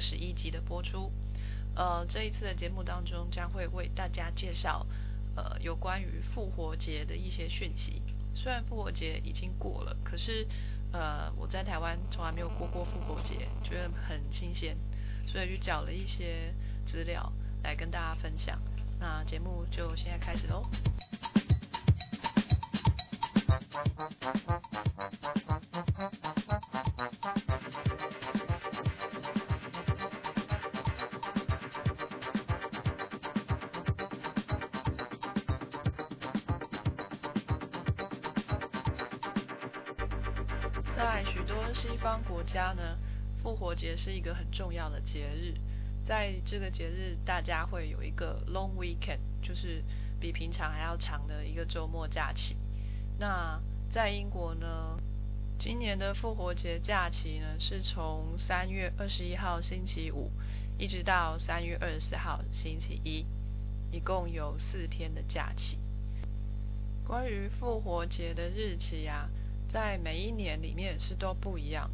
[0.00, 1.12] 十一集的播出。
[1.74, 4.86] 呃，这一次的节目当中将会为大家介绍
[5.36, 8.02] 呃有关于复活节的一些讯息。
[8.34, 10.46] 虽然复活节已经过了，可是
[10.92, 14.76] 呃我在台湾从来没有过过复活节，觉得很新鲜，
[15.26, 16.54] 所以就找了一些
[16.86, 17.32] 资料
[17.62, 18.60] 来跟大家分享。
[18.98, 20.68] 那节目就现在开始喽。
[41.12, 42.96] 在许多西方国家呢，
[43.42, 45.54] 复活节是一个很重要的节日。
[46.06, 49.82] 在这个节日，大家会有一个 long weekend，就是
[50.20, 52.56] 比平常还要长的一个周末假期。
[53.18, 55.00] 那在英国呢，
[55.58, 60.30] 今年的复活节假期呢，是从三月二十一号星期五，
[60.78, 63.26] 一直到三月二十四号星期一，
[63.90, 65.76] 一共有四天的假期。
[67.04, 69.28] 关于复活节的日期啊。
[69.72, 71.88] 在每一年里面是都不一样。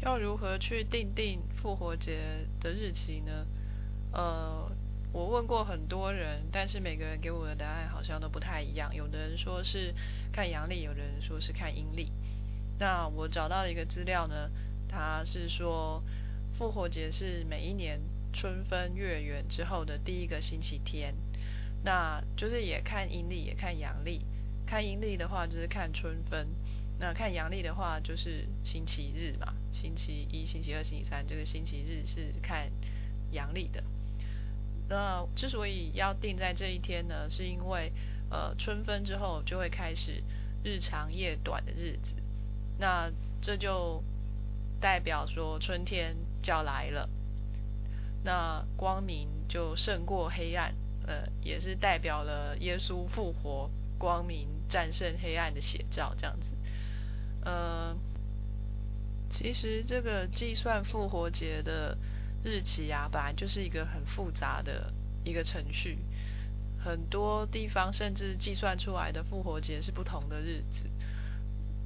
[0.00, 3.46] 要如何去定定复活节的日期呢？
[4.12, 4.70] 呃，
[5.12, 8.94] 我问过很多人，但是每个人给我的答案好像都不太一样。
[8.94, 9.92] 有的人说是
[10.30, 12.12] 看阳历，有的人说是看阴历。
[12.78, 14.50] 那我找到一个资料呢，
[14.88, 16.04] 它是说
[16.56, 18.00] 复活节是每一年
[18.32, 21.14] 春分月圆之后的第一个星期天。
[21.82, 24.24] 那就是也看阴历，也看阳历。
[24.66, 26.48] 看阴历的话，就是看春分。
[26.98, 32.70] 那看阳历的话，就是星期日嘛，星期一、星期二、星期三，这个星期日是看
[33.30, 33.84] 阳历的。
[34.88, 37.92] 那之所以要定在这一天呢，是因为
[38.30, 40.22] 呃春分之后就会开始
[40.64, 42.12] 日长夜短的日子，
[42.78, 43.12] 那
[43.42, 44.02] 这就
[44.80, 47.08] 代表说春天就要来了，
[48.24, 50.74] 那光明就胜过黑暗，
[51.06, 56.46] 呃，也是代表了耶稣复活，光明战胜黑暗的写照，这样子。
[57.44, 57.96] 呃，
[59.30, 61.96] 其实这个计算复活节的
[62.42, 64.92] 日期啊，本来就是一个很复杂的
[65.24, 65.98] 一个程序，
[66.82, 70.90] 很多地方甚至计算出来的复活节是不同的日子。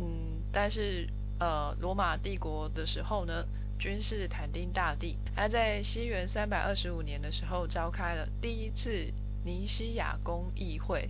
[0.00, 1.08] 嗯，但是
[1.40, 3.44] 呃，罗马帝国的时候呢，
[3.78, 9.12] 君士坦丁大帝他在西元三百二十五年的时候召开了第一次
[9.44, 11.08] 尼西亚公议会，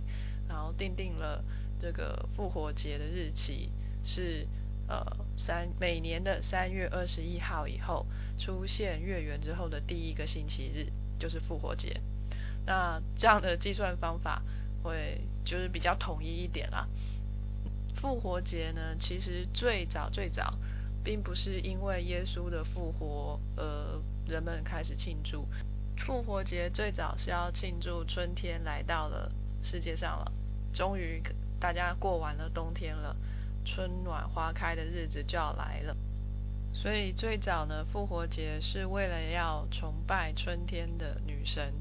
[0.49, 1.41] 然后定定了
[1.79, 3.71] 这个复活节的日期。
[4.01, 4.47] 是
[4.87, 5.05] 呃
[5.37, 10.87] 三每年的三月二十一号以后出现月圆之后的第一个星期日
[11.19, 12.01] 就是复活节。
[12.65, 14.41] 那这样的计算方法
[14.81, 16.87] 会就是比较统一一点啦。
[17.97, 20.57] 复活节呢，其实最早最早
[21.03, 25.45] 并不是因为耶稣的复活呃人们开始庆祝。
[25.97, 29.29] 复活节最早是要庆祝春天来到了
[29.61, 30.31] 世界上了，
[30.73, 31.21] 终于
[31.59, 33.15] 大家过完了冬天了。
[33.65, 35.95] 春暖花开的日子就要来了，
[36.73, 41.75] 所以最早呢，复活节是为了要崇拜春天的女神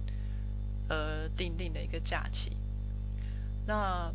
[0.89, 2.59] 而定定的一个假期。
[3.65, 4.13] 那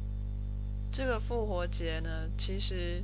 [0.91, 3.03] 这个复活节呢，其实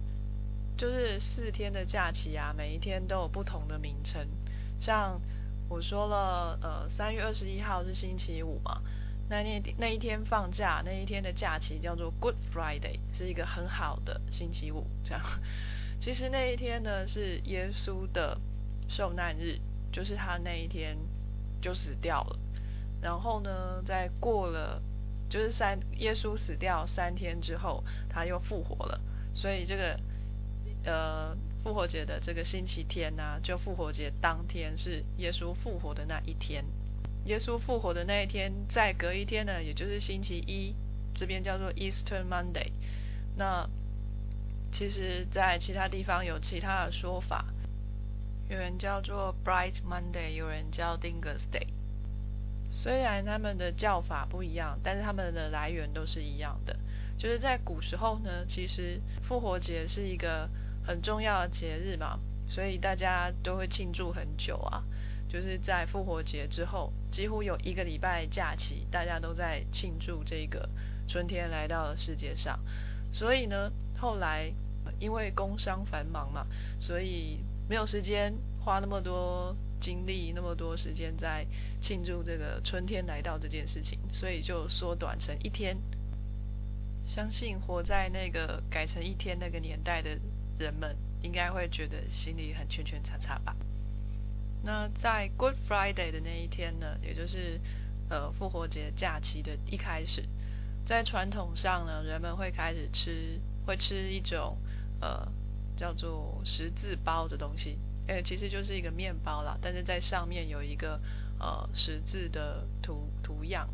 [0.77, 4.27] 就是四天的假期啊，每一天都有不同的名称。
[4.79, 5.19] 像
[5.67, 8.81] 我说了，呃，三月二十一号是星期五嘛。
[9.29, 14.87] 那那那一天放假，那一天的假期叫做 Good Friday，是一个很好的星期五。
[15.03, 15.21] 这样，
[16.01, 18.39] 其实那一天呢是耶稣的
[18.87, 19.59] 受难日，
[19.91, 20.97] 就是他那一天
[21.61, 22.39] 就死掉了。
[23.01, 24.81] 然后呢，在过了
[25.29, 28.99] 就是三耶稣死掉三天之后，他又复活了。
[29.33, 29.99] 所以这个
[30.85, 36.65] 呃复活节的这个星期天呢，就复活节当天是耶稣复活的那一天。
[37.25, 40.75] 耶稣复活的那一天，再隔一天呢，也就是星期一，
[41.13, 42.71] 这边叫做 Easter Monday。
[43.35, 43.69] 那
[44.71, 47.45] 其实，在其他地方有其他的说法，
[48.49, 51.67] 有人叫做 Bright Monday，有人叫 Dingus Day。
[52.71, 56.77] 虽然他们的叫法不一样，但是他们的来源都是一样的。
[57.17, 60.49] 就是在古时候呢，其实复活节是一个
[60.85, 64.83] 很重要的节日嘛，所以大家都会庆祝很久啊。
[65.31, 70.67] 就是在复活节之后，几乎有一个礼拜假期，大家都在庆祝这个
[71.07, 72.59] 春天来到了世界上。
[73.11, 74.51] 所以呢，后来
[74.99, 76.47] 因为工商繁忙嘛，
[76.79, 77.39] 所以
[77.69, 81.45] 没有时间花那么多精力、那么多时间在
[81.79, 85.77] 庆祝这个春天来到这件事情，所以就缩短成一天。
[87.05, 90.19] 相信活在那个改成一天那个年代的
[90.57, 93.55] 人们，应该会觉得心里很圈圈叉叉吧。
[94.61, 97.59] 那在 Good Friday 的那一天呢，也就是
[98.09, 100.27] 呃复活节假期的一开始，
[100.85, 104.57] 在传统上呢，人们会开始吃，会吃一种
[104.99, 105.31] 呃
[105.77, 110.99] 叫做十字包的东西，诶，其实就是一个面包啦，但是在上面有一个
[111.39, 113.69] 呃十字的图图样，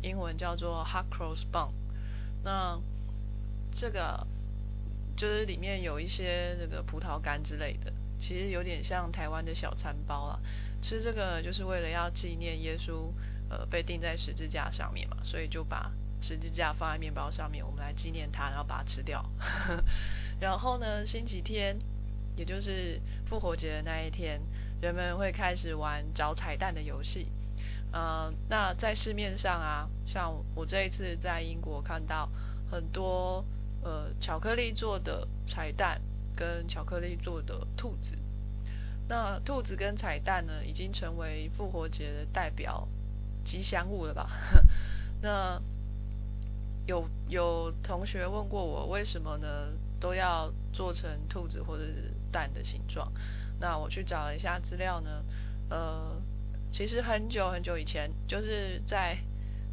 [0.00, 1.72] 英文叫做 Hot Cross Bun。
[2.42, 2.80] 那
[3.70, 4.26] 这个
[5.16, 7.92] 就是里面有一些这个葡萄干之类的。
[8.22, 10.38] 其实有点像台湾的小餐包啊，
[10.80, 13.12] 吃这个就是为了要纪念耶稣，
[13.50, 15.90] 呃，被钉在十字架上面嘛，所以就把
[16.20, 19.28] 十字架放在面包上面，我们来纪念他，然后把它吃掉。
[20.38, 21.76] 然后呢，星期天，
[22.36, 24.40] 也就是复活节的那一天，
[24.80, 27.26] 人们会开始玩找彩蛋的游戏。
[27.90, 32.30] 呃，那在市面上啊，像我这一次在英国看到
[32.70, 33.44] 很多
[33.82, 36.00] 呃巧克力做的彩蛋。
[36.34, 38.16] 跟巧克力做的兔子，
[39.08, 42.88] 那兔子跟彩蛋呢，已经成为复活节的代表
[43.44, 44.30] 吉祥物了吧？
[45.20, 45.60] 那
[46.86, 53.12] 有有同学问过我，为什么呢都要做成兔子或者是蛋的形状？
[53.60, 55.24] 那我去找了一下资料呢，
[55.70, 56.20] 呃，
[56.72, 59.18] 其实很久很久以前，就是在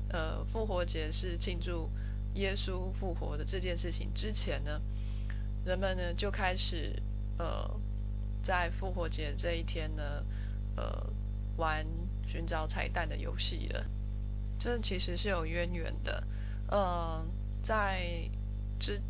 [0.10, 1.90] 呃复活节是庆祝
[2.36, 4.82] 耶稣复活的这件事情之前呢。
[5.66, 7.02] 人们呢就开始
[7.38, 7.70] 呃
[8.44, 10.26] 在复活节这一天呢
[10.76, 11.06] 呃
[11.58, 11.86] 玩
[12.28, 13.86] 寻找彩蛋的游戏了。
[14.58, 16.24] 这其实是有渊源的。
[16.72, 17.28] 嗯，
[17.64, 18.30] 在
[18.80, 19.02] 之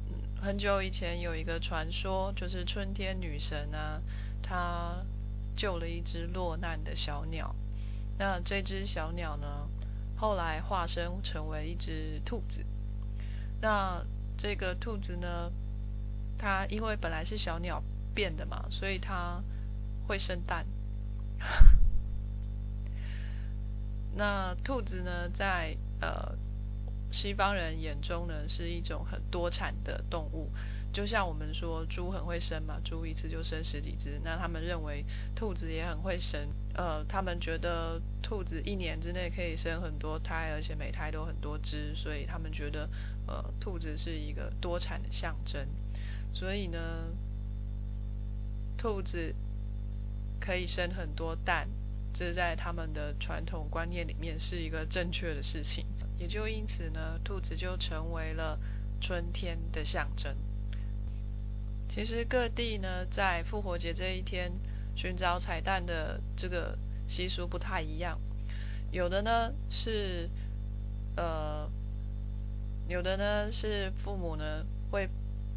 [0.41, 4.01] 很久以前有一个传说，就是春天女神呢，
[4.41, 5.05] 她
[5.55, 7.55] 救了一只落难的小鸟。
[8.17, 9.69] 那这只小鸟呢，
[10.17, 12.65] 后来化身成为一只兔子。
[13.61, 14.05] 那
[14.37, 15.51] 这个兔子呢？
[16.39, 17.83] 它因为本来是小鸟
[18.15, 19.43] 变的嘛，所以它
[20.07, 20.65] 会生蛋。
[24.15, 26.35] 那兔子呢，在呃
[27.11, 30.49] 西方人眼中呢，是一种很多产的动物。
[30.91, 34.19] 就像我们说猪很会生嘛，猪一次就生十几只。
[34.23, 35.05] 那他们认为
[35.35, 42.89] 兔子也很会生，呃，他们觉得兔子一年之内可以生很多胎，而且每胎都很多只，所以他们觉得
[43.27, 45.67] 呃兔子是一个多产的象征。
[46.31, 47.07] 所以呢，
[48.77, 49.35] 兔子
[50.39, 51.67] 可以生很多蛋，
[52.13, 55.85] 这在他们的传统观念里面是一个正确的事情。
[56.17, 58.57] 也就因此呢，兔子就成为了
[59.01, 60.35] 春天的象征。
[61.89, 64.51] 其实各地呢，在复活节这一天
[64.95, 66.77] 寻找彩蛋的这个
[67.07, 68.19] 习俗不太一样。
[68.91, 70.29] 有的呢是
[71.17, 71.69] 呃，
[72.87, 75.09] 有的呢是父母呢会。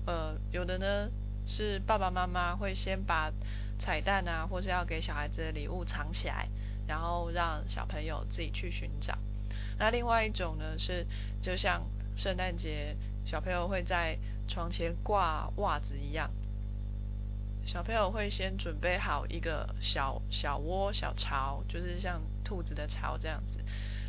[0.05, 1.09] 呃，有的呢
[1.47, 3.33] 是爸爸妈妈会先把
[3.79, 6.49] 彩蛋啊，或是要给小孩子的礼物藏起来，
[6.87, 9.17] 然后让小朋友自己去寻找。
[9.79, 11.07] 那另外一种呢是，
[11.41, 11.83] 就像
[12.17, 14.19] 圣诞节小朋友会在
[14.49, 16.31] 床前挂袜子一样，
[17.65, 23.59] 小朋友会先准备好一个小小窝、小巢，就是像兔子的巢这样子，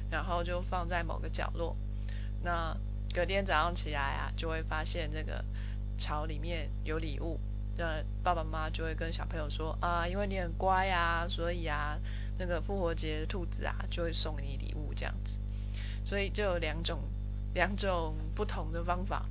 [0.09, 1.75] 然后就放在某个角落。
[2.43, 2.75] 那
[3.13, 5.45] 隔天早上起来啊，就会发现这个。
[5.97, 7.39] 巢里面有礼物，
[7.77, 11.99] 那爸爸妈妈就会跟小朋友说啊，因为你很乖啊，所以啊，
[12.37, 15.37] 那个复活节兔子啊就会送你礼物这样子，
[16.05, 16.99] 所以就有两种
[17.53, 19.25] 两种不同的方法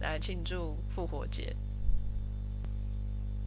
[0.00, 1.54] 来庆祝复活节。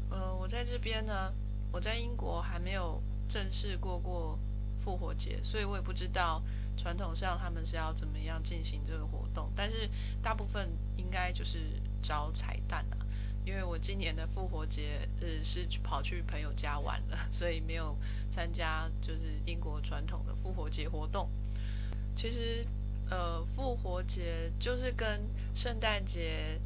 [0.10, 1.34] 呃，我在这边呢，
[1.72, 4.40] 我在英国还没有正式过过
[4.84, 6.42] 复活节，所以我也不知道。
[6.82, 9.52] 传统上他们是要怎么样进行这个活动？
[9.56, 9.90] 但是
[10.24, 11.60] 大部分应该就是
[12.02, 12.98] 找彩蛋啊，
[13.46, 17.98] 因为我今年的复活节是是跑去朋友家玩了， 所以没有
[18.32, 21.30] 参加就是英国传统的复活节活动。
[22.16, 22.66] 其实
[23.10, 25.22] 呃复活节就是跟
[25.54, 26.60] 圣诞节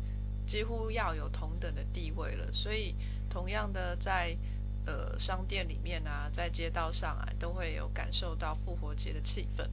[0.45, 2.95] 几乎要有同等的地位了，所以
[3.29, 4.37] 同样的在
[4.85, 9.67] 呃商店里面啊，在街道上啊，都会有感受到复活节的气氛。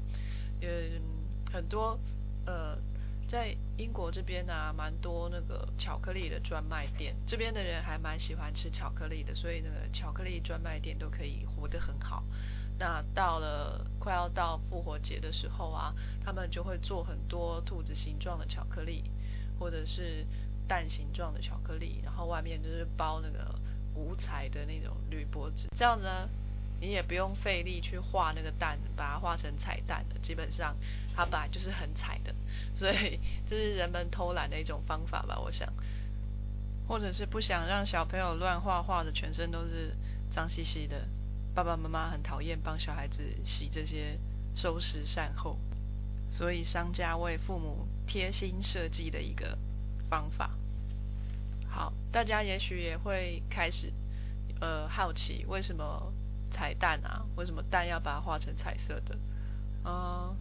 [0.62, 1.02] 嗯，
[1.52, 1.99] 很多
[2.47, 2.76] 呃，
[3.29, 12.25] 在英国这边呢，蛮多那个巧克力的专卖店，这边的人还蛮喜欢吃巧克力的，所以那个巧克力专卖店都可以活得很好。
[12.79, 19.05] 那到了快要到复活节的时候啊，他们就会做很多兔子形状的巧克力，
[19.59, 20.26] 或者是
[20.67, 23.55] 蛋形状的巧克力，然后外面就是包那个
[23.95, 26.29] 五彩的那种铝箔纸，这样子呢。
[26.81, 30.77] 你也不用费力去画那个蛋，把它画成彩蛋的，基本上
[31.15, 32.35] 它本来就是很彩的，
[32.75, 35.73] 所以这是人们偷懒的一种方法吧，我想。
[36.89, 39.95] 或者是不想让小朋友乱画画的全身都是
[40.33, 41.07] 脏兮兮的，
[41.55, 44.19] 爸爸妈妈很讨厌帮小孩子洗这些
[44.57, 45.57] 收拾善后，
[46.33, 49.57] 所以商家为父母贴心设计的一个
[50.09, 50.51] 方法。
[51.69, 53.93] 好，大家也许也会开始
[54.61, 56.13] 呃好奇，为什么
[56.50, 57.25] 彩蛋啊？
[57.37, 59.19] 为什么蛋要把它画成彩色的？
[59.85, 60.37] 嗯，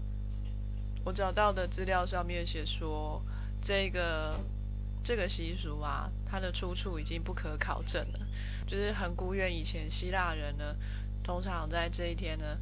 [1.06, 3.22] 我找到的资料上面写说，
[3.62, 4.40] 这个
[5.04, 8.20] 这个习俗啊，它的出处已经不可考证了。
[8.68, 10.76] 就是很古远以前，希腊人呢，
[11.24, 12.58] 通常在这一天呢，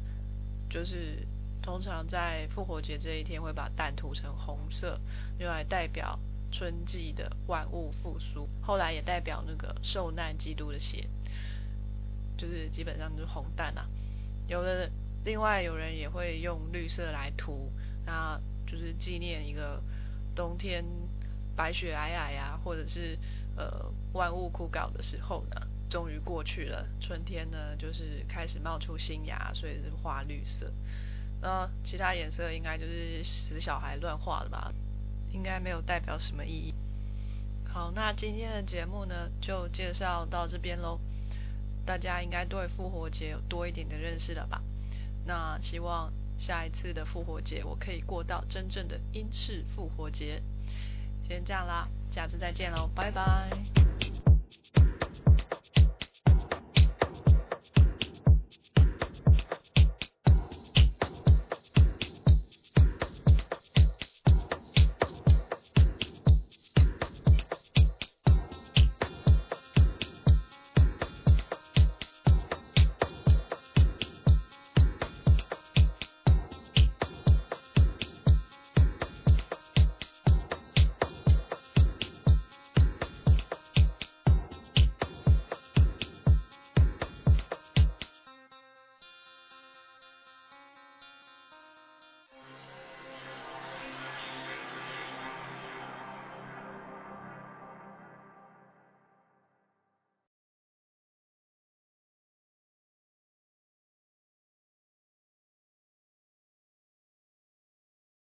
[0.70, 1.26] 就是
[1.62, 5.00] 通常在复活节这一天会把蛋涂成红色，
[5.38, 6.18] 用来代表。
[6.50, 11.06] 春季的万物复苏，后来也代表那个受难基督的血，
[12.38, 13.86] 就是基本上就是红蛋啊。
[14.46, 14.90] 有的
[15.24, 17.70] 另外有人也会用绿色来涂，
[18.06, 19.82] 那就是纪念一个
[20.34, 20.82] 冬天
[21.54, 23.18] 白雪皑皑呀，或者是
[23.56, 30.72] 呃万物枯槁的时候呢，终于过去了，春天呢就是开始冒出新芽，所以是画绿色。
[31.42, 34.72] 那其他颜色应该就是死小孩乱画的吧。
[35.30, 36.74] 应该没有代表什么意义。
[37.66, 40.98] 好，那今天的节目呢，就介绍到这边喽。
[41.88, 44.60] 大家应该对复活节有多一点的认识了吧？
[45.24, 50.42] 那希望下一次的复活节，我可以过到真正的英式复活节。
[51.26, 53.77] 先这样啦，下次再见喽，拜拜。